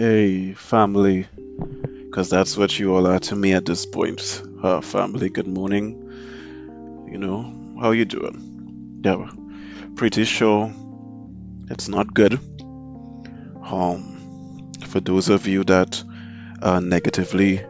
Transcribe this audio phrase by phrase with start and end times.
[0.00, 1.26] Hey, family,
[2.06, 4.42] because that's what you all are to me at this point.
[4.62, 7.04] Uh, family, good morning.
[7.12, 9.02] You know, how you doing?
[9.04, 9.28] Yeah,
[9.96, 10.72] pretty sure
[11.68, 12.40] it's not good.
[13.62, 16.02] Um, for those of you that
[16.62, 17.62] are negatively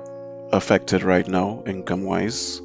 [0.53, 2.63] affected right now, income-wise,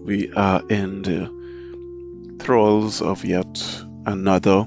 [0.00, 4.64] we are in the thralls of yet another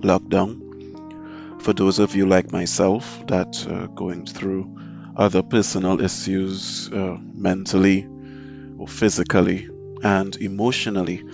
[0.00, 0.63] lockdown
[1.64, 4.78] for those of you like myself that are going through
[5.16, 8.06] other personal issues uh, mentally
[8.76, 9.70] or physically
[10.02, 11.24] and emotionally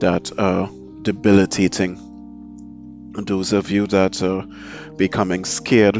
[0.00, 0.68] that are
[1.00, 2.04] debilitating.
[3.14, 4.46] Those of you that are
[4.96, 5.96] becoming scared,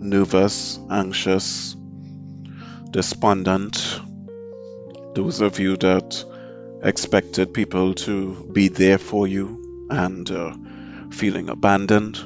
[0.00, 1.76] nervous, anxious,
[2.90, 4.00] despondent,
[5.14, 6.24] those of you that
[6.82, 10.52] expected people to be there for you and uh,
[11.10, 12.18] feeling abandoned,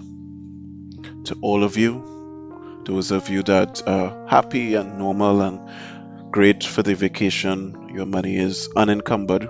[1.25, 5.61] to all of you, those of you that are happy and normal and
[6.31, 9.49] great for the vacation, your money is unencumbered.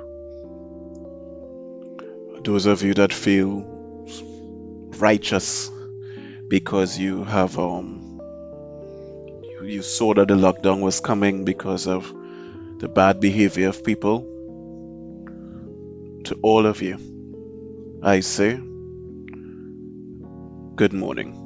[2.44, 3.64] Those of you that feel
[4.98, 5.70] righteous
[6.48, 8.20] because you have um
[9.42, 12.12] you, you saw that the lockdown was coming because of
[12.78, 14.31] the bad behavior of people.
[16.25, 16.98] To all of you,
[18.03, 18.61] I say
[20.77, 21.44] good morning.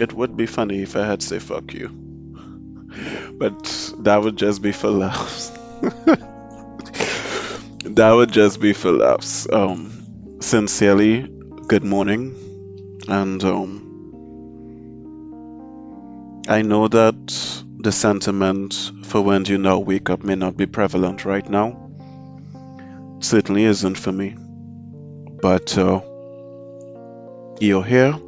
[0.00, 1.88] It would be funny if I had say fuck you.
[3.32, 5.50] But that would just be for laughs.
[7.84, 9.48] that would just be for laughs.
[9.52, 11.28] Um sincerely,
[11.66, 12.34] good morning.
[13.08, 13.84] And um
[16.48, 17.16] I know that
[17.80, 21.90] the sentiment for when you now wake up may not be prevalent right now.
[23.18, 24.36] It certainly isn't for me.
[25.42, 26.00] But uh,
[27.60, 28.18] you're here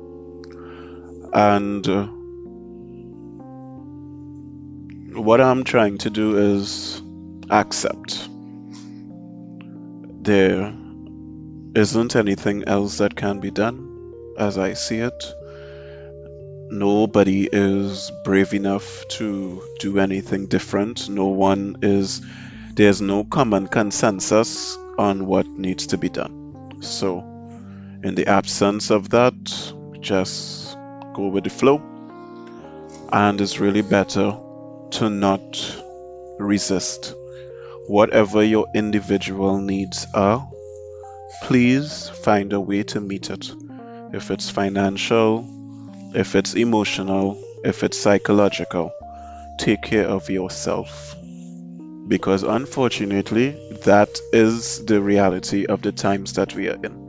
[1.33, 2.06] and uh,
[5.20, 7.03] what I'm trying to do is
[7.48, 8.28] accept.
[10.23, 10.75] There
[11.74, 15.24] isn't anything else that can be done as I see it.
[16.70, 21.08] Nobody is brave enough to do anything different.
[21.08, 22.23] No one is,
[22.74, 26.79] there's no common consensus on what needs to be done.
[26.80, 27.19] So,
[28.02, 29.35] in the absence of that,
[30.01, 30.59] just
[31.20, 31.83] go with the flow
[33.13, 34.36] and it's really better
[34.91, 35.83] to not
[36.39, 37.14] resist.
[37.86, 40.48] Whatever your individual needs are
[41.42, 43.51] please find a way to meet it.
[44.13, 45.45] If it's financial
[46.14, 48.92] if it's emotional if it's psychological
[49.58, 51.14] take care of yourself.
[52.08, 53.51] Because unfortunately
[53.85, 56.99] that is the reality of the times that we are in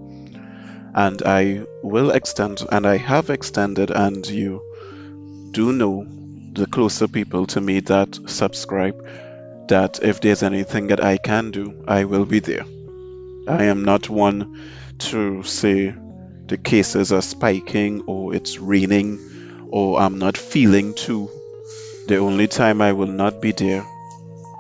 [0.94, 4.62] and I will extend and I have extended and you
[5.52, 6.06] do know
[6.53, 8.96] the closer people to me that subscribe
[9.68, 12.66] that if there's anything that I can do, I will be there.
[13.47, 14.59] I am not one
[15.00, 15.96] to say
[16.47, 21.30] the cases are spiking or it's raining or I'm not feeling too.
[22.07, 23.85] The only time I will not be there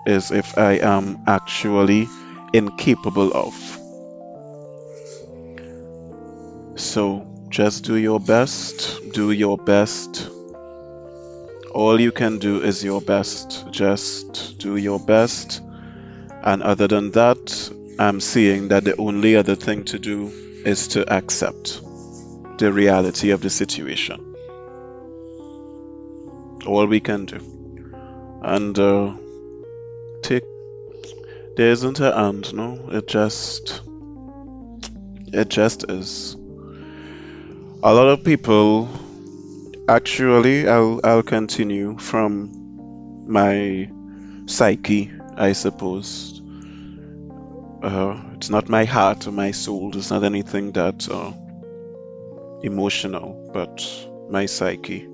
[0.05, 2.07] is if I am actually
[2.53, 3.80] incapable of.
[6.75, 10.29] So just do your best, do your best.
[11.73, 13.69] All you can do is your best.
[13.71, 15.61] Just do your best.
[16.43, 20.31] And other than that, I'm seeing that the only other thing to do
[20.65, 21.81] is to accept
[22.57, 24.35] the reality of the situation.
[26.65, 27.39] All we can do.
[28.43, 29.13] And uh,
[30.21, 30.43] take.
[31.57, 32.89] There isn't an and, no?
[32.91, 33.81] It just.
[35.33, 36.35] It just is
[37.83, 38.87] a lot of people
[39.89, 43.89] actually I'll I'll continue from my
[44.45, 46.39] psyche I suppose.
[47.81, 51.33] Uh, it's not my heart or my soul it's not anything that uh,
[52.61, 53.81] emotional but
[54.29, 55.07] my psyche.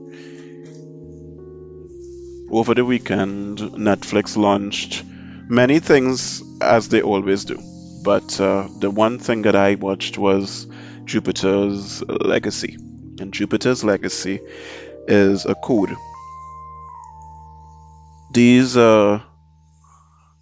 [2.51, 5.03] Over the weekend Netflix launched
[5.47, 7.59] many things as they always do.
[8.03, 10.68] But uh, the one thing that I watched was
[11.07, 12.77] Jupiter's legacy.
[13.19, 14.42] And Jupiter's legacy
[15.07, 15.95] is a code.
[18.31, 19.24] These are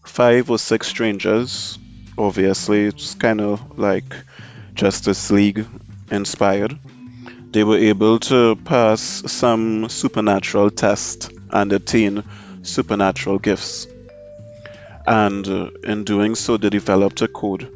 [0.06, 1.78] five or six strangers.
[2.18, 4.16] Obviously, it's kind of like
[4.74, 5.66] Justice League
[6.12, 6.78] inspired.
[7.52, 12.24] They were able to pass some supernatural test and attain
[12.64, 13.88] supernatural gifts.
[15.08, 17.72] And uh, in doing so, they developed a code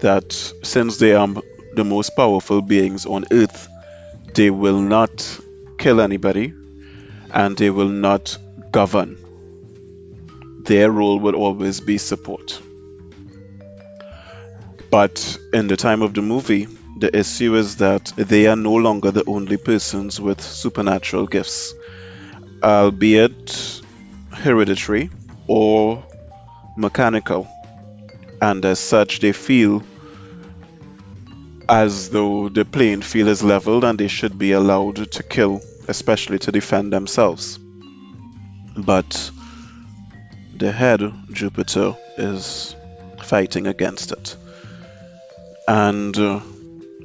[0.00, 0.32] that
[0.62, 1.28] since they are
[1.74, 3.68] the most powerful beings on earth,
[4.34, 5.38] they will not
[5.78, 6.52] kill anybody
[7.32, 8.36] and they will not
[8.70, 9.16] govern.
[10.64, 12.60] Their role will always be support.
[14.90, 16.66] But in the time of the movie,
[16.98, 21.74] the issue is that they are no longer the only persons with supernatural gifts,
[22.62, 23.82] albeit
[24.32, 25.10] hereditary
[25.46, 26.04] or
[26.76, 27.48] mechanical.
[28.42, 29.82] And as such, they feel
[31.70, 36.38] as though the playing field is leveled and they should be allowed to kill, especially
[36.40, 37.58] to defend themselves.
[38.76, 39.30] But
[40.56, 41.00] the head,
[41.32, 42.74] Jupiter, is
[43.22, 44.36] fighting against it.
[45.68, 46.40] And uh,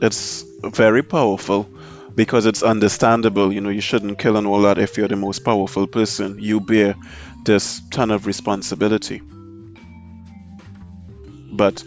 [0.02, 1.70] it's very powerful
[2.16, 3.54] because it's understandable.
[3.54, 6.38] You know, you shouldn't kill and all that if you're the most powerful person.
[6.40, 6.96] You bear
[7.46, 9.22] this ton of responsibility.
[11.52, 11.84] But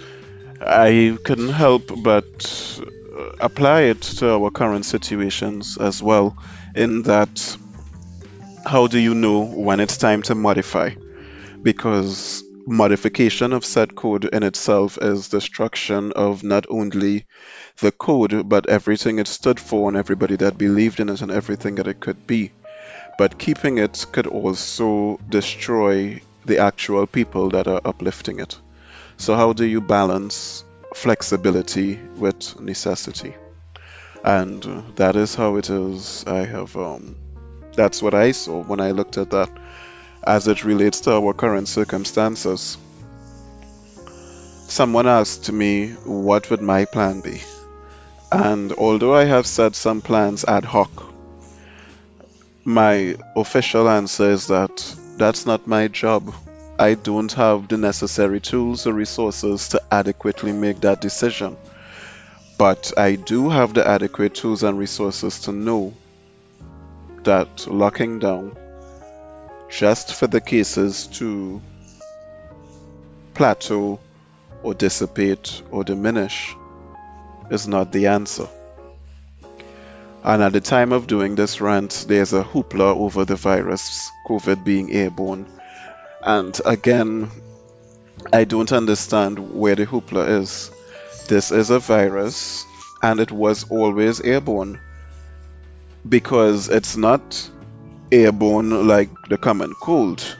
[0.61, 2.81] I couldn't help but
[3.17, 6.37] uh, apply it to our current situations as well,
[6.75, 7.57] in that
[8.67, 10.91] how do you know when it's time to modify?
[11.63, 17.25] Because modification of said code in itself is destruction of not only
[17.81, 21.77] the code, but everything it stood for and everybody that believed in it and everything
[21.77, 22.53] that it could be.
[23.17, 28.59] But keeping it could also destroy the actual people that are uplifting it.
[29.19, 33.35] So, how do you balance flexibility with necessity?
[34.25, 34.63] And
[34.97, 36.25] that is how it is.
[36.27, 37.17] I have, um,
[37.75, 39.51] that's what I saw when I looked at that
[40.25, 42.79] as it relates to our current circumstances.
[44.69, 47.43] Someone asked me, What would my plan be?
[48.31, 50.91] And although I have said some plans ad hoc,
[52.65, 56.33] my official answer is that that's not my job.
[56.81, 61.57] I don't have the necessary tools or resources to adequately make that decision.
[62.57, 65.95] But I do have the adequate tools and resources to know
[67.25, 68.57] that locking down
[69.69, 71.61] just for the cases to
[73.35, 73.99] plateau
[74.63, 76.55] or dissipate or diminish
[77.51, 78.47] is not the answer.
[80.23, 84.65] And at the time of doing this rant, there's a hoopla over the virus, COVID
[84.65, 85.47] being airborne,
[86.23, 87.31] and again,
[88.33, 90.71] I don't understand where the hoopla is.
[91.29, 92.65] This is a virus,
[93.03, 94.81] and it was always airborne.
[96.09, 97.51] Because it's not
[98.11, 100.37] airborne like the common cold.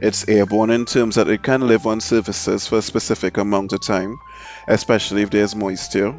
[0.00, 3.80] It's airborne in terms that it can live on surfaces for a specific amount of
[3.80, 4.18] time,
[4.68, 6.14] especially if there's moisture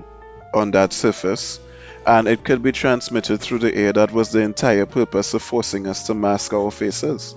[0.53, 1.59] on that surface,
[2.05, 3.93] and it could be transmitted through the air.
[3.93, 7.35] That was the entire purpose of forcing us to mask our faces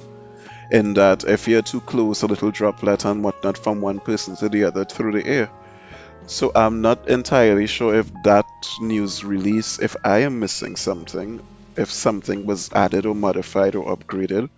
[0.71, 4.49] in that if you're too close, a little droplet and whatnot from one person to
[4.49, 5.51] the other through the air.
[6.27, 8.47] So I'm not entirely sure if that
[8.81, 11.41] news release, if I am missing something,
[11.77, 14.51] if something was added or modified or upgraded,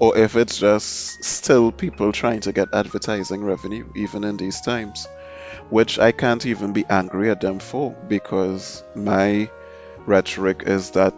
[0.00, 5.06] or if it's just still people trying to get advertising revenue even in these times,
[5.70, 9.48] which I can't even be angry at them for because my
[10.06, 11.14] rhetoric is that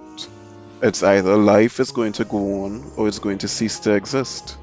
[0.83, 4.57] it's either life is going to go on or it's going to cease to exist.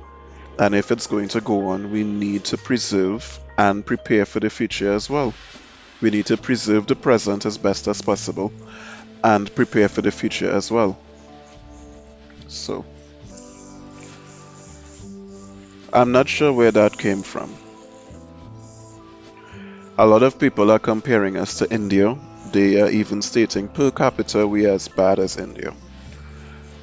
[0.59, 4.49] And if it's going to go on, we need to preserve and prepare for the
[4.49, 5.33] future as well.
[6.01, 8.51] We need to preserve the present as best as possible
[9.23, 10.97] and prepare for the future as well.
[12.47, 12.85] So,
[15.91, 17.55] I'm not sure where that came from.
[19.97, 22.17] A lot of people are comparing us to India.
[22.51, 25.73] They are even stating per capita we are as bad as India.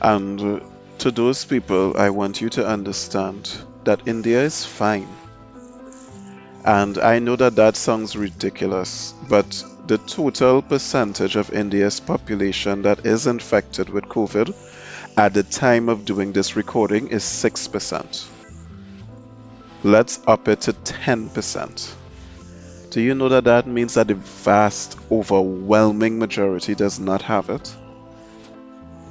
[0.00, 0.62] And
[0.98, 3.50] to those people, I want you to understand
[3.84, 5.08] that India is fine.
[6.64, 13.06] And I know that that sounds ridiculous, but the total percentage of India's population that
[13.06, 14.54] is infected with COVID
[15.16, 18.26] at the time of doing this recording is 6%.
[19.82, 21.94] Let's up it to 10%.
[22.90, 27.74] Do you know that that means that the vast, overwhelming majority does not have it?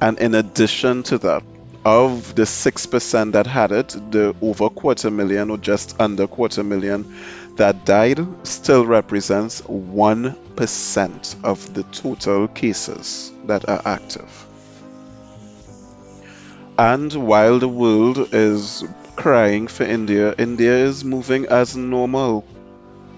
[0.00, 1.42] And in addition to that,
[1.84, 7.16] of the 6% that had it, the over quarter million or just under quarter million
[7.56, 14.46] that died still represents 1% of the total cases that are active.
[16.78, 18.84] And while the world is
[19.16, 22.44] crying for India, India is moving as normal.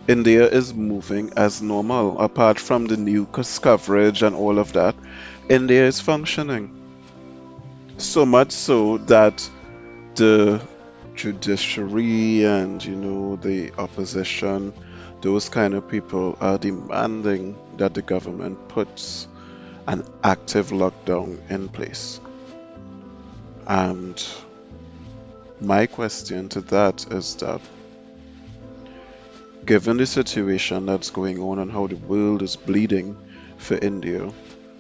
[0.09, 2.19] India is moving as normal.
[2.19, 4.97] Apart from the news coverage and all of that,
[5.53, 6.71] India is functioning.
[7.99, 9.51] So much so that
[10.15, 10.63] the
[11.15, 14.73] judiciary and you know the opposition,
[15.21, 19.29] those kind of people are demanding that the government puts
[19.87, 22.19] an active lockdown in place.
[23.67, 24.27] And
[25.61, 27.61] my question to that is that
[29.67, 33.19] given the situation that's going on and how the world is bleeding
[33.59, 34.33] for India,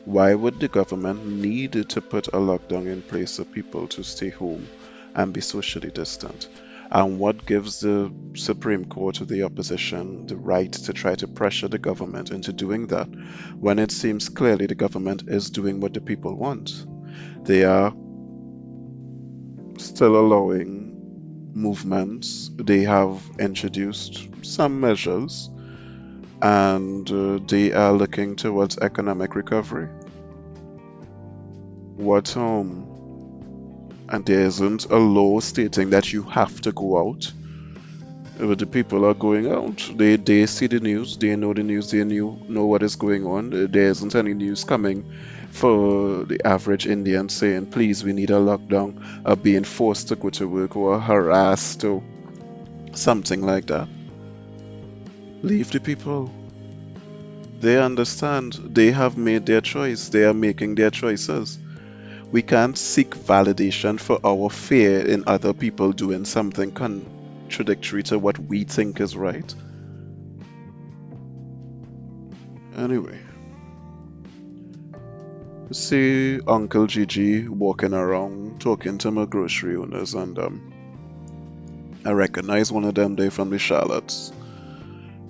[0.04, 4.30] why would the government need to put a lockdown in place for people to stay
[4.30, 4.66] home
[5.14, 6.48] and be socially distant?
[6.90, 11.68] And what gives the Supreme Court or the opposition the right to try to pressure
[11.68, 13.08] the government into doing that
[13.58, 16.84] when it seems clearly the government is doing what the people want?
[17.44, 17.94] They are
[19.78, 25.50] still allowing movements, they have introduced some measures,
[26.42, 29.88] and uh, they are looking towards economic recovery.
[31.96, 32.92] What home?
[34.12, 37.32] and there isn't a law stating that you have to go out.
[38.38, 39.90] But the people are going out.
[39.96, 43.26] They they see the news, they know the news, they knew, know what is going
[43.26, 43.50] on.
[43.50, 45.10] There isn't any news coming
[45.50, 50.30] for the average Indian saying, please, we need a lockdown, or being forced to go
[50.30, 52.02] to work, or harassed, or
[52.94, 53.88] something like that.
[55.42, 56.32] Leave the people.
[57.60, 58.52] They understand.
[58.54, 60.08] They have made their choice.
[60.08, 61.58] They are making their choices.
[62.30, 68.38] We can't seek validation for our fear in other people doing something contradictory to what
[68.38, 69.54] we think is right.
[72.76, 73.18] Anyway,
[75.72, 80.72] see Uncle Gigi walking around talking to my grocery owners, and um,
[82.04, 84.32] I recognize one of them there from the Charlottes,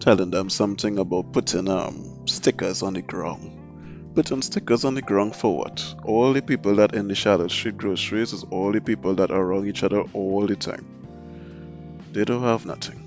[0.02, 3.62] telling them something about putting um, stickers on the ground
[4.14, 5.94] Putting stickers on the ground for what?
[6.04, 9.40] All the people that in the Charlotte Street groceries is all the people that are
[9.40, 10.84] around each other all the time.
[12.12, 12.98] They don't have nothing.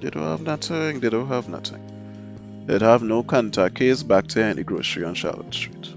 [0.00, 0.98] They don't have nothing.
[0.98, 2.64] They don't have nothing.
[2.66, 5.94] They'd have no contact case back to any grocery on Charlotte Street.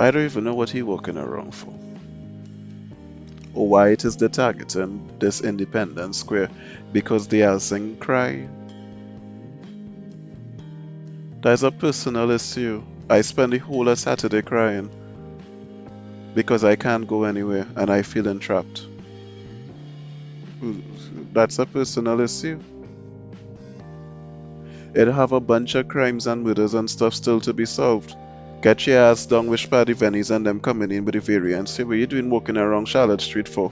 [0.00, 1.72] I don't even know what he walking around for.
[3.56, 6.50] Why it is the target in this Independence Square
[6.92, 8.46] because they are saying cry
[11.46, 12.82] That's a personal issue.
[13.08, 14.90] I spend the whole of Saturday crying
[16.34, 18.84] because I can't go anywhere and I feel entrapped.
[21.32, 22.58] That's a personal issue.
[24.92, 28.16] It have a bunch of crimes and murders and stuff still to be solved.
[28.62, 31.72] Get your ass down with Paddy Venice and them coming in with the variants.
[31.72, 33.70] Say what you doing walking around Charlotte Street for?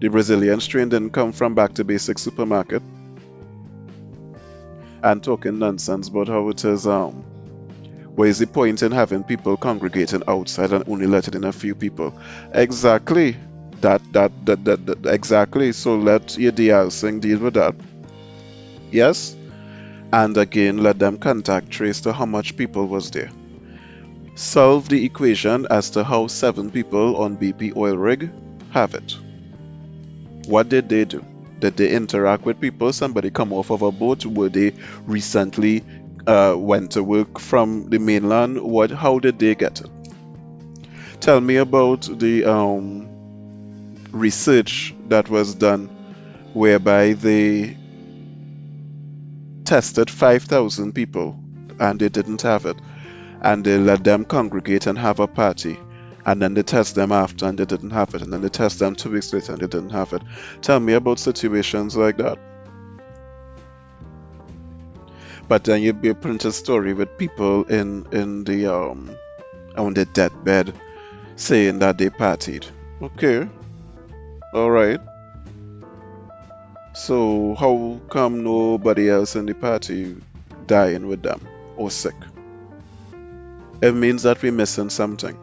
[0.00, 2.82] The Brazilian strain didn't come from back to basic supermarket.
[5.02, 7.24] And talking nonsense about how it is um
[8.14, 11.74] what is the point in having people congregating outside and only letting in a few
[11.74, 12.14] people?
[12.52, 13.36] Exactly.
[13.82, 15.72] That that that, that, that exactly.
[15.72, 17.74] So let your de-housing deal with that.
[18.90, 19.36] Yes?
[20.12, 23.30] And again let them contact trace to how much people was there
[24.36, 28.30] solve the equation as to how seven people on bp oil rig
[28.70, 29.16] have it
[30.46, 31.24] what did they do
[31.58, 32.92] did they interact with people?
[32.92, 34.26] Somebody come off of a boat?
[34.26, 34.74] Were they
[35.06, 35.84] recently
[36.26, 38.60] uh, went to work from the mainland?
[38.60, 38.90] What?
[38.90, 39.90] How did they get it?
[41.20, 43.08] Tell me about the um,
[44.12, 45.86] research that was done,
[46.52, 47.76] whereby they
[49.64, 51.40] tested 5,000 people
[51.80, 52.76] and they didn't have it,
[53.46, 55.78] and they let them congregate and have a party
[56.26, 58.80] and then they test them after and they didn't have it, and then they test
[58.80, 60.22] them two weeks later and they didn't have it.
[60.60, 62.38] Tell me about situations like that.
[65.46, 69.16] But then you'd be a story with people in in the um
[69.76, 70.74] on the deathbed
[71.36, 72.66] saying that they partied.
[73.00, 73.48] Okay,
[74.52, 75.00] all right.
[76.94, 80.16] So how come nobody else in the party
[80.66, 81.40] dying with them
[81.76, 82.16] or sick?
[83.82, 85.38] It means that we're missing something.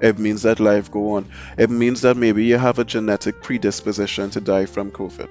[0.00, 1.26] It means that life go on.
[1.58, 5.28] It means that maybe you have a genetic predisposition to die from COVID,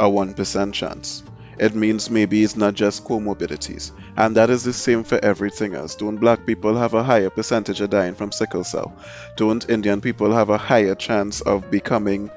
[0.00, 1.22] a 1% chance.
[1.58, 3.90] It means maybe it's not just comorbidities.
[4.16, 5.96] And that is the same for everything else.
[5.96, 8.96] Don't black people have a higher percentage of dying from sickle cell?
[9.36, 12.30] Don't Indian people have a higher chance of becoming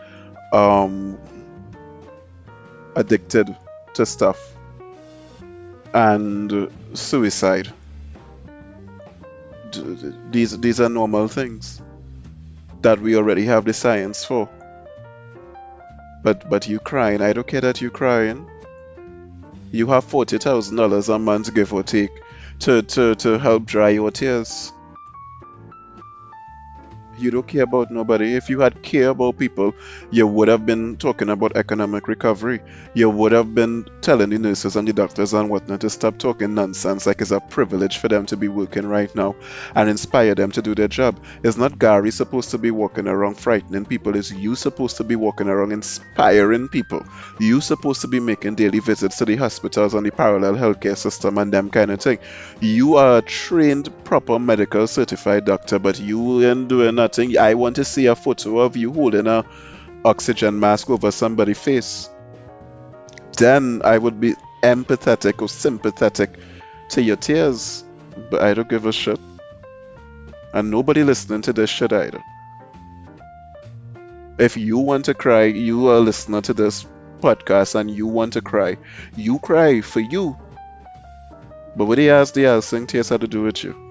[0.51, 1.19] um,
[2.95, 3.55] addicted
[3.93, 4.39] to stuff
[5.93, 7.71] and suicide?
[10.31, 11.81] These these are normal things
[12.81, 14.49] that we already have the science for.
[16.23, 18.49] But but you crying, I don't care that you crying.
[19.71, 22.11] You have forty thousand dollars a month, give or take,
[22.59, 24.71] to, to, to help dry your tears.
[27.21, 28.35] You don't care about nobody.
[28.35, 29.75] If you had care about people,
[30.09, 32.61] you would have been talking about economic recovery.
[32.93, 36.55] You would have been telling the nurses and the doctors and whatnot to stop talking
[36.55, 39.35] nonsense like it's a privilege for them to be working right now
[39.75, 41.19] and inspire them to do their job.
[41.43, 44.15] It's not Gary supposed to be walking around frightening people.
[44.15, 47.05] It's you supposed to be walking around inspiring people.
[47.39, 51.37] You supposed to be making daily visits to the hospitals and the parallel healthcare system
[51.37, 52.19] and them kind of thing.
[52.59, 57.37] You are a trained, proper medical certified doctor, but you ain't doing nothing.
[57.37, 59.45] I want to see a photo of you holding a
[60.05, 62.09] oxygen mask over somebody's face.
[63.37, 66.37] Then I would be empathetic or sympathetic
[66.89, 67.83] to your tears.
[68.29, 69.19] But I don't give a shit.
[70.53, 72.23] And nobody listening to this shit either.
[74.37, 76.85] If you want to cry, you are a listener to this
[77.19, 78.77] podcast and you want to cry,
[79.15, 80.35] you cry for you.
[81.75, 83.90] But what he asked Deyalsingh tears had to do with you.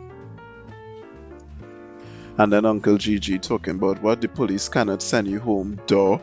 [2.41, 6.23] And then Uncle Gigi talking about what the police cannot send you home, door,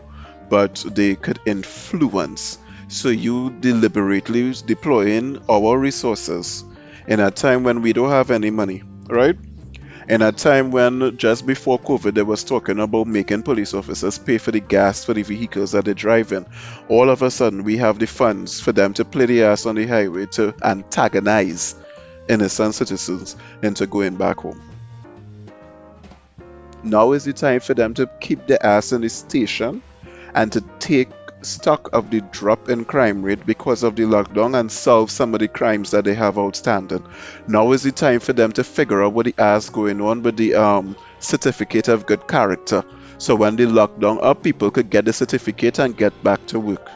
[0.50, 2.58] but they could influence.
[2.88, 6.64] So you deliberately deploying our resources
[7.08, 9.38] in a time when we don't have any money, right?
[10.10, 14.40] In a time when just before COVID they was talking about making police officers pay
[14.40, 16.48] for the gas for the vehicles that they're driving.
[16.90, 19.76] All of a sudden we have the funds for them to play the ass on
[19.76, 21.76] the highway to antagonize
[22.28, 24.67] innocent citizens into going back home.
[26.90, 29.82] Now is the time for them to keep the ass in the station
[30.34, 31.10] and to take
[31.42, 35.42] stock of the drop in crime rate because of the lockdown and solve some of
[35.42, 37.06] the crimes that they have outstanding.
[37.48, 40.38] Now is the time for them to figure out what the ass going on with
[40.38, 42.86] the um, certificate of good character.
[43.18, 46.90] So when the lockdown up, people could get the certificate and get back to work.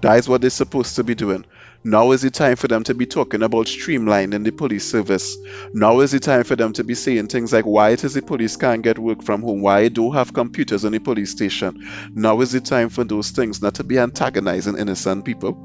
[0.00, 1.44] That is what they're supposed to be doing.
[1.88, 5.38] Now is the time for them to be talking about streamlining the police service.
[5.72, 8.20] Now is the time for them to be saying things like why it is the
[8.20, 11.88] police can't get work from home, why they don't have computers in the police station.
[12.14, 15.56] Now is the time for those things, not to be antagonizing innocent people.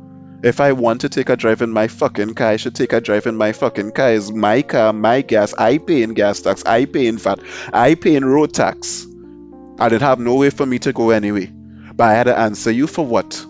[0.44, 3.02] If I want to take a drive in my fucking car, I should take a
[3.02, 4.14] drive in my fucking car.
[4.14, 5.54] It's my car, my gas.
[5.54, 6.64] I pay in gas tax.
[6.64, 7.40] I pay in VAT.
[7.74, 9.06] I pay in road tax.
[9.78, 11.48] I didn't have no way for me to go anyway.
[11.48, 13.46] But I had to answer you for what?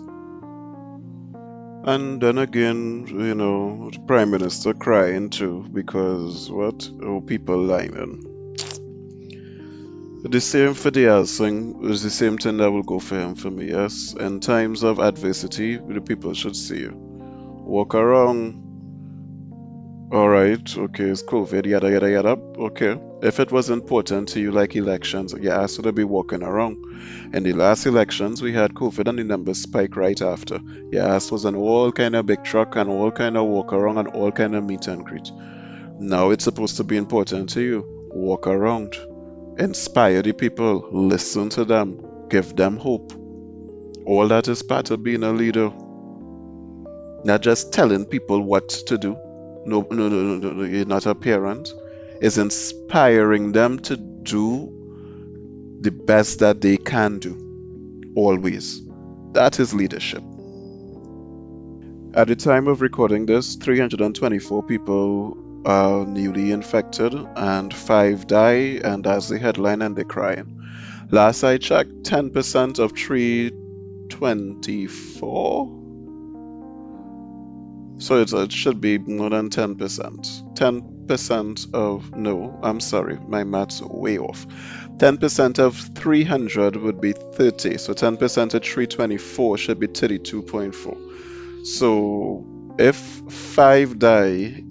[1.86, 6.88] And then again, you know, Prime Minister crying too because what?
[7.02, 8.24] Oh, people lying.
[10.24, 13.68] The same for Deyalsingh is the same thing that will go for him for me,
[13.68, 14.14] yes.
[14.18, 16.92] In times of adversity, the people should see you.
[16.94, 18.63] Walk around.
[20.14, 22.38] Alright, okay, it's COVID, yada yada yada.
[22.56, 22.96] Okay.
[23.20, 26.76] If it was important to you like elections, you asked to be walking around.
[27.34, 30.60] In the last elections, we had COVID and the numbers spiked right after.
[30.92, 33.98] Your ass was an all kind of big truck and all kind of walk around
[33.98, 35.32] and all kind of meet and greet.
[35.98, 38.08] Now it's supposed to be important to you.
[38.12, 38.96] Walk around.
[39.58, 40.90] Inspire the people.
[40.92, 42.28] Listen to them.
[42.28, 43.12] Give them hope.
[44.06, 45.72] All that is part of being a leader.
[47.24, 49.16] Not just telling people what to do.
[49.66, 51.72] No, no, no, no, no, not a parent.
[52.20, 54.70] Is inspiring them to do
[55.80, 57.36] the best that they can do.
[58.14, 58.82] Always.
[59.32, 60.22] That is leadership.
[62.14, 69.04] At the time of recording this, 324 people are newly infected and 5 die, and
[69.06, 70.60] as the headline, and they're crying.
[71.10, 75.83] Last I checked, 10% of 324
[77.98, 80.54] so it should be more than 10%.
[80.54, 84.46] 10% of, no, I'm sorry, my math's way off.
[84.98, 87.78] 10% of 300 would be 30.
[87.78, 91.66] So 10% of 324 should be 32.4.
[91.66, 92.46] So
[92.78, 94.62] if 5 die,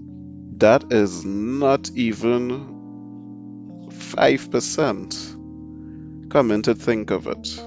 [0.58, 6.30] that is not even 5%.
[6.30, 7.62] Coming to think of it.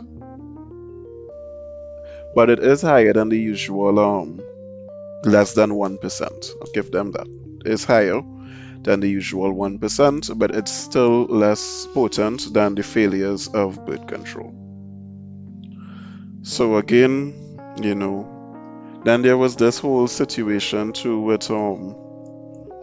[2.34, 4.40] But it is higher than the usual um,
[5.26, 6.50] less than 1%.
[6.60, 7.26] I'll give them that.
[7.64, 8.22] It's higher
[8.82, 14.54] than the usual 1%, but it's still less potent than the failures of birth control.
[16.42, 21.94] So again, you know, then there was this whole situation too with um,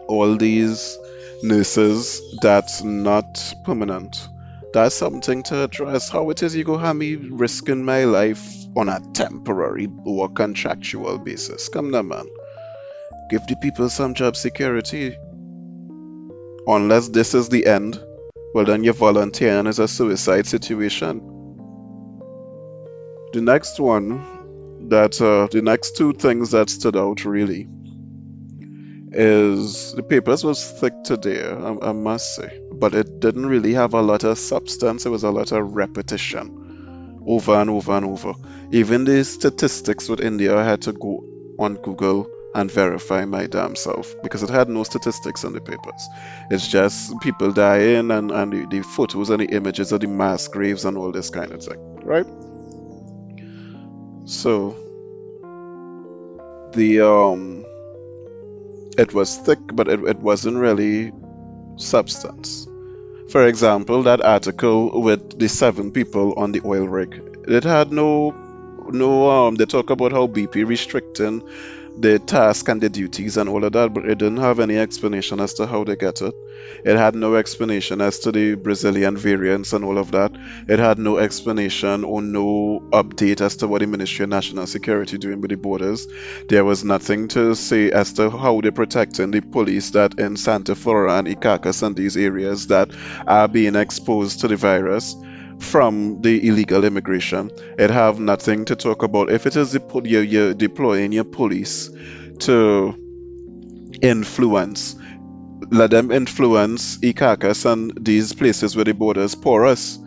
[0.06, 0.98] all these
[1.42, 4.28] nurses that's not permanent.
[4.74, 6.08] That's something to address.
[6.08, 8.44] How it is you go have me risking my life
[8.76, 11.68] on a temporary or contractual basis.
[11.68, 12.26] Come now, man.
[13.30, 15.16] Give the people some job security.
[16.66, 18.02] Unless this is the end,
[18.52, 21.20] well, then you're volunteering as a suicide situation.
[23.32, 27.68] The next one, that uh, the next two things that stood out really
[29.14, 33.94] is the papers was thick today, I, I, must say, but it didn't really have
[33.94, 35.06] a lot of substance.
[35.06, 38.34] It was a lot of repetition over and over and over.
[38.72, 41.24] Even the statistics with India, I had to go
[41.58, 46.08] on Google and verify my damn self because it had no statistics in the papers.
[46.50, 50.48] It's just people dying and, and the, the photos and the images of the mass
[50.48, 52.26] graves and all this kind of thing, right?
[54.26, 54.76] So
[56.72, 57.64] the um
[58.98, 61.12] it was thick but it, it wasn't really
[61.76, 62.66] substance.
[63.30, 68.34] For example, that article with the seven people on the oil rig, it had no
[68.88, 71.42] no um they talk about how BP restricting
[71.96, 75.40] the task and the duties and all of that, but it didn't have any explanation
[75.40, 76.34] as to how they get it.
[76.84, 80.32] It had no explanation as to the Brazilian variants and all of that.
[80.68, 85.18] It had no explanation or no update as to what the Ministry of National Security
[85.18, 86.06] doing with the borders.
[86.48, 90.74] There was nothing to say as to how they're protecting the police that in Santa
[90.74, 92.90] Flora and Icacos and these areas that
[93.26, 95.16] are being exposed to the virus
[95.64, 97.50] from the illegal immigration.
[97.78, 99.30] It have nothing to talk about.
[99.30, 101.90] If it is the, you're, you're deploying your police
[102.40, 102.94] to
[104.00, 104.96] influence,
[105.70, 109.98] let them influence Icacos and these places where the borders porous.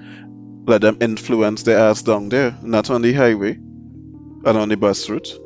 [0.66, 5.10] Let them influence their ass down there, not on the highway and on the bus
[5.10, 5.40] route.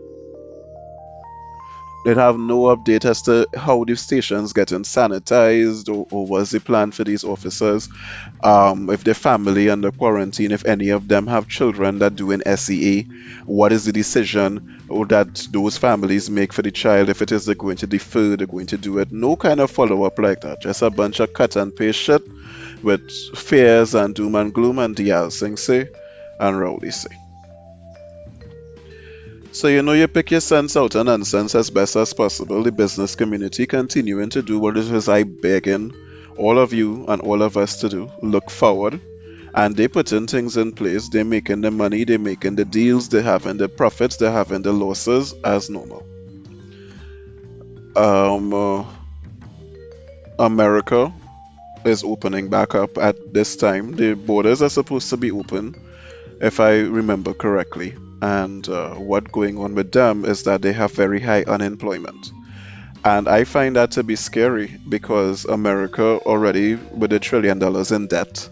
[2.04, 6.60] They have no update as to how the station's getting sanitized or, or what's the
[6.60, 7.90] plan for these officers.
[8.44, 12.42] Um, if their family under quarantine, if any of them have children that do an
[12.58, 13.08] SEA,
[13.46, 17.56] what is the decision that those families make for the child if it is they're
[17.56, 19.12] going to defer, they're going to do it.
[19.12, 20.62] No kind of follow up like that.
[20.62, 22.24] Just a bunch of cut and paste shit
[22.84, 25.88] with fears and doom and gloom and the sing say
[26.40, 27.21] and Rowley say.
[29.54, 32.64] So you know you pick your sense out of nonsense as best as possible.
[32.64, 35.94] The business community continuing to do what it is I begging
[36.38, 38.10] all of you and all of us to do.
[38.22, 39.02] Look forward.
[39.54, 41.10] And they putting things in place.
[41.10, 44.72] They're making the money, they're making the deals, they're having the profits, they're having the
[44.72, 46.06] losses as normal.
[47.98, 48.86] Um, uh,
[50.40, 51.14] America
[51.84, 53.92] is opening back up at this time.
[53.92, 55.76] The borders are supposed to be open,
[56.40, 60.92] if I remember correctly and uh, what going on with them is that they have
[60.94, 62.32] very high unemployment.
[63.04, 68.08] And i find that to be scary because america already with a trillion dollars in
[68.08, 68.48] debt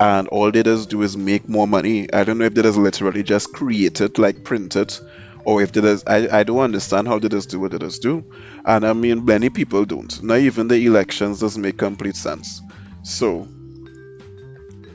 [0.00, 2.12] and all they just do is make more money.
[2.12, 5.00] I don't know if they just literally just create it like print it
[5.44, 8.02] or if they just I, I don't understand how they just do what they just
[8.02, 8.24] do.
[8.64, 10.22] And i mean many people don't.
[10.22, 12.60] Not even the elections doesn't make complete sense.
[13.02, 13.48] So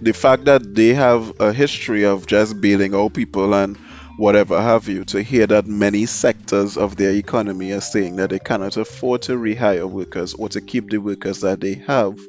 [0.02, 3.78] the fact that they have a history of just bailing out people and
[4.20, 8.40] whatever have you, to hear that many sectors of their economy are saying that they
[8.40, 12.20] cannot afford to rehire workers or to keep the workers that they have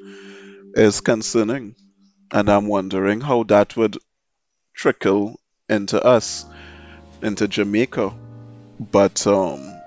[0.75, 1.75] is concerning.
[2.31, 3.99] And I'm wondering how that would
[4.73, 6.47] trickle into us,
[7.23, 8.15] into Jamaica.
[8.79, 9.81] But um,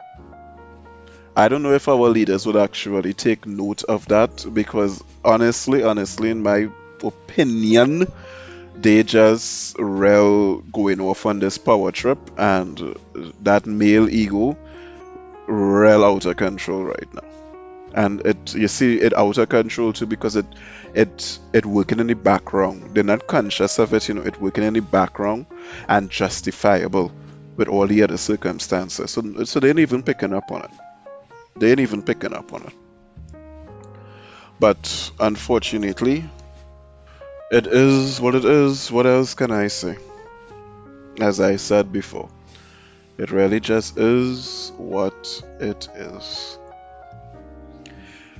[1.37, 6.31] I don't know if our leaders would actually take note of that because honestly, honestly,
[6.31, 6.67] in my
[7.01, 8.07] opinion,
[8.75, 12.95] they just real going off on this power trip and
[13.41, 14.57] that male ego
[15.47, 17.21] real out of control right now.
[17.95, 20.45] And it you see it out of control too because it
[20.95, 22.95] it it working in the background.
[22.95, 25.45] They're not conscious of it you know it working in the background
[25.87, 27.11] and justifiable
[27.55, 29.11] with all the other circumstances.
[29.11, 30.71] So, so they ain't even picking up on it.
[31.55, 32.73] They ain't even picking up on it.
[34.59, 36.25] But unfortunately
[37.53, 38.91] it is what it is.
[38.91, 39.97] What else can I say?
[41.19, 42.29] As I said before,
[43.19, 46.57] it really just is what it is.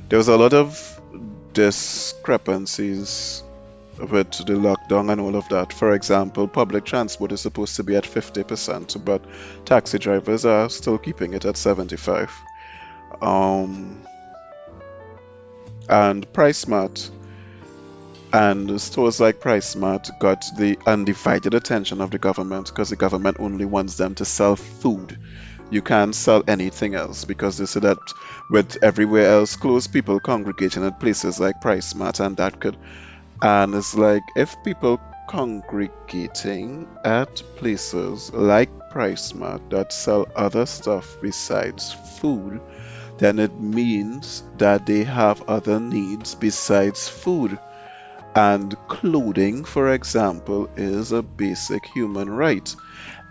[0.09, 0.99] There was a lot of
[1.53, 3.43] discrepancies
[3.99, 5.71] with the lockdown and all of that.
[5.71, 9.23] For example, public transport is supposed to be at 50%, but
[9.65, 12.31] taxi drivers are still keeping it at 75.
[13.21, 14.01] Um,
[15.87, 17.11] and PriceSmart
[18.33, 23.65] and stores like PriceSmart got the undivided attention of the government because the government only
[23.65, 25.19] wants them to sell food.
[25.69, 27.99] You can't sell anything else because they said that
[28.49, 32.75] with everywhere else closed, people congregating at places like PriceSmart and that could.
[33.39, 41.93] And it's like if people congregating at places like PriceSmart that sell other stuff besides
[41.93, 42.61] food,
[43.19, 47.59] then it means that they have other needs besides food
[48.35, 52.75] and clothing, for example, is a basic human right.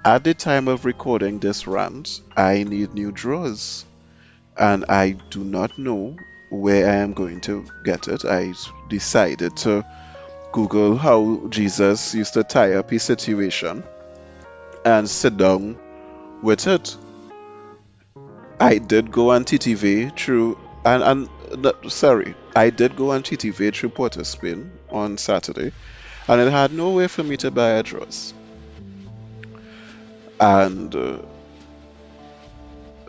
[0.04, 3.84] At the time of recording this rant, I need new drawers.
[4.56, 6.16] and I do not know
[6.50, 8.24] where I am going to get it.
[8.24, 8.54] I
[8.88, 9.84] decided to
[10.52, 13.84] Google how Jesus used to tie up his situation
[14.84, 15.78] and sit down
[16.42, 16.96] with it.
[18.60, 23.90] I did go on TTV through and and sorry, I did go on TTV through
[23.90, 25.72] Port of Spain on Saturday,
[26.28, 28.34] and it had no way for me to buy a dress.
[30.40, 31.18] And uh,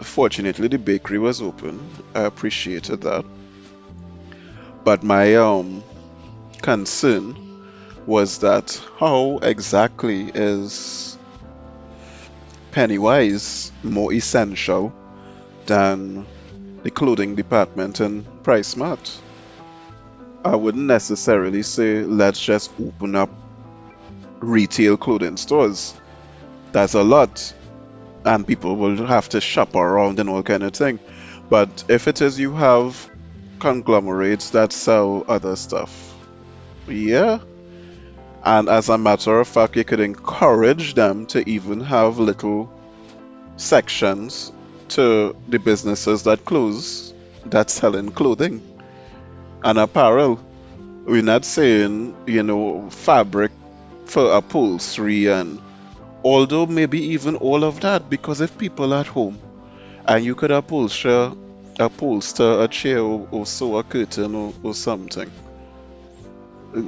[0.01, 1.79] fortunately, the bakery was open.
[2.13, 3.25] I appreciated that.
[4.83, 5.83] But my um
[6.61, 7.37] concern
[8.05, 11.17] was that how exactly is
[12.71, 14.93] Pennywise more essential
[15.65, 16.25] than
[16.83, 19.22] the clothing department in PriceSmart?
[20.45, 23.29] I wouldn't necessarily say let's just open up
[24.39, 25.93] retail clothing stores.
[26.73, 27.53] That's a lot.
[28.25, 30.99] And people will have to shop around and all kind of thing.
[31.49, 33.09] But if it is you have
[33.59, 36.13] conglomerates that sell other stuff,
[36.87, 37.39] yeah.
[38.43, 42.69] And as a matter of fact, you could encourage them to even have little
[43.55, 44.51] sections
[44.89, 47.13] to the businesses that close
[47.45, 48.61] that selling clothing
[49.63, 50.39] and apparel.
[51.05, 53.51] We're not saying, you know, fabric
[54.05, 55.59] for upholstery and
[56.23, 59.37] although maybe even all of that because if people at home
[60.05, 61.35] and you could upholster
[61.79, 65.31] upholster a chair or, or sew a curtain or, or something.
[66.75, 66.79] I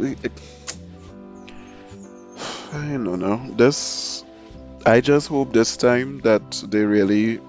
[2.73, 3.39] don't know.
[3.55, 4.23] This
[4.85, 7.39] I just hope this time that they really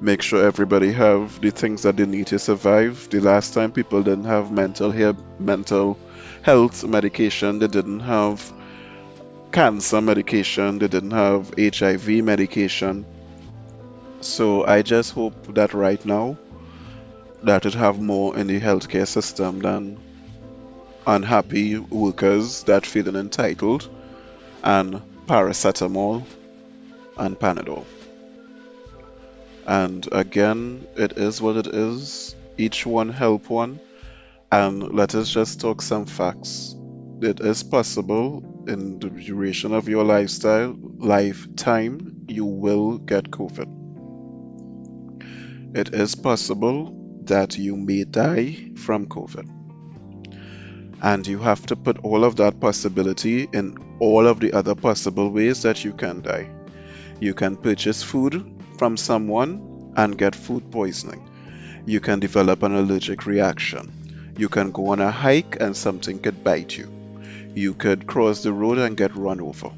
[0.00, 3.08] make sure everybody have the things that they need to survive.
[3.10, 5.98] The last time people didn't have mental health, mental
[6.42, 8.52] health medication, they didn't have
[9.52, 13.06] cancer medication, they didn't have HIV medication.
[14.20, 16.36] So I just hope that right now
[17.42, 19.98] that it have more in the healthcare system than
[21.06, 23.88] unhappy workers that feeling entitled
[24.62, 26.24] and paracetamol
[27.16, 27.84] and panadol.
[29.66, 32.36] And again, it is what it is.
[32.56, 33.80] Each one help one.
[34.52, 36.76] And let us just talk some facts.
[37.20, 43.66] It is possible in the duration of your lifestyle, lifetime, you will get COVID.
[45.76, 49.50] It is possible that you may die from COVID.
[51.02, 55.30] And you have to put all of that possibility in all of the other possible
[55.30, 56.50] ways that you can die.
[57.20, 61.28] You can purchase food from someone and get food poisoning.
[61.86, 64.34] You can develop an allergic reaction.
[64.36, 66.90] You can go on a hike and something could bite you.
[67.54, 69.70] You could cross the road and get run over.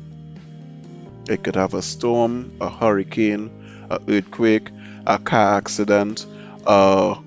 [1.28, 3.50] It could have a storm, a hurricane,
[3.90, 4.70] an earthquake,
[5.06, 6.26] a car accident,
[6.66, 7.18] a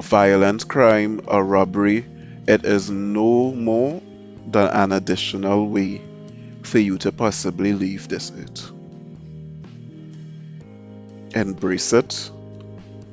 [0.00, 2.04] violent crime, a robbery.
[2.46, 4.02] It is no more
[4.50, 6.02] than an additional way
[6.62, 8.72] for you to possibly leave this earth
[11.34, 12.30] embrace it,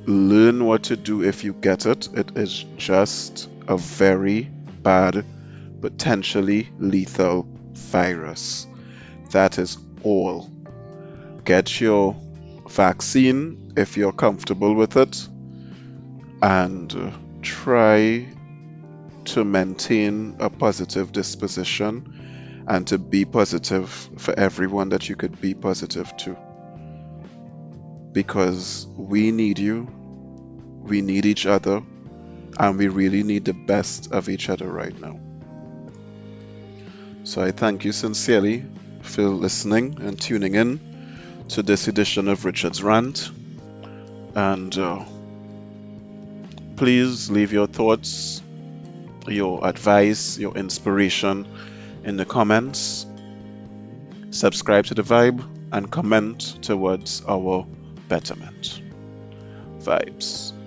[0.06, 2.08] learn what to do if you get it.
[2.14, 5.24] It is just a very bad,
[5.80, 8.66] potentially lethal virus.
[9.30, 10.50] That is all.
[11.44, 12.16] Get your
[12.68, 15.28] vaccine if you're comfortable with it
[16.42, 17.10] and uh,
[17.42, 18.28] try
[19.24, 25.54] to maintain a positive disposition and to be positive for everyone that you could be
[25.54, 26.36] positive to
[28.18, 29.86] because we need you,
[30.82, 31.80] we need each other,
[32.58, 35.20] and we really need the best of each other right now.
[37.22, 38.64] So I thank you sincerely
[39.02, 40.80] for listening and tuning in
[41.50, 43.30] to this edition of Richard's Rant.
[44.34, 45.04] And uh,
[46.74, 48.42] please leave your thoughts,
[49.28, 51.46] your advice, your inspiration
[52.02, 53.06] in the comments.
[54.30, 57.64] Subscribe to the vibe and comment towards our
[58.08, 58.82] betterment.
[59.80, 60.57] Vibes.